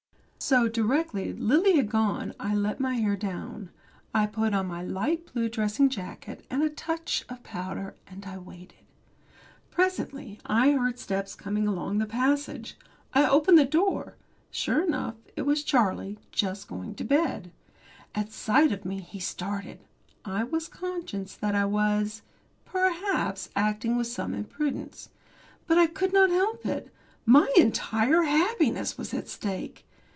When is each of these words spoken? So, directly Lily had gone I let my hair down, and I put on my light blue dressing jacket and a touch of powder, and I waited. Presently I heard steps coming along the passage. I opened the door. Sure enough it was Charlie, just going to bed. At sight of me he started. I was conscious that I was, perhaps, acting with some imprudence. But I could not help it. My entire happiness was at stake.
So, 0.43 0.67
directly 0.67 1.31
Lily 1.33 1.75
had 1.77 1.87
gone 1.89 2.33
I 2.39 2.55
let 2.55 2.79
my 2.79 2.95
hair 2.95 3.15
down, 3.15 3.53
and 3.53 3.69
I 4.13 4.25
put 4.25 4.55
on 4.55 4.65
my 4.65 4.81
light 4.81 5.31
blue 5.31 5.47
dressing 5.47 5.87
jacket 5.87 6.45
and 6.49 6.63
a 6.63 6.67
touch 6.69 7.23
of 7.29 7.43
powder, 7.43 7.95
and 8.07 8.25
I 8.25 8.39
waited. 8.39 8.83
Presently 9.69 10.39
I 10.45 10.71
heard 10.71 10.97
steps 10.97 11.35
coming 11.35 11.67
along 11.67 11.99
the 11.99 12.07
passage. 12.07 12.75
I 13.13 13.29
opened 13.29 13.59
the 13.59 13.65
door. 13.65 14.17
Sure 14.49 14.81
enough 14.83 15.13
it 15.37 15.43
was 15.43 15.63
Charlie, 15.63 16.17
just 16.31 16.67
going 16.67 16.95
to 16.95 17.03
bed. 17.05 17.51
At 18.15 18.31
sight 18.33 18.71
of 18.71 18.83
me 18.83 18.99
he 18.99 19.19
started. 19.19 19.79
I 20.25 20.43
was 20.43 20.67
conscious 20.67 21.35
that 21.35 21.53
I 21.53 21.65
was, 21.65 22.23
perhaps, 22.65 23.49
acting 23.55 23.95
with 23.95 24.07
some 24.07 24.33
imprudence. 24.33 25.09
But 25.67 25.77
I 25.77 25.85
could 25.85 26.11
not 26.11 26.29
help 26.31 26.65
it. 26.65 26.91
My 27.27 27.49
entire 27.55 28.23
happiness 28.23 28.97
was 28.97 29.13
at 29.13 29.29
stake. 29.29 29.85